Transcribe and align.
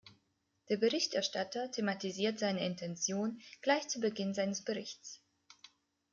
Der 0.69 0.77
Berichterstatter 0.77 1.69
thematisiert 1.69 2.39
seine 2.39 2.65
Intention 2.65 3.39
gleich 3.61 3.87
zu 3.87 3.99
Beginn 3.99 4.33
seines 4.33 4.63
Berichts. 4.63 5.21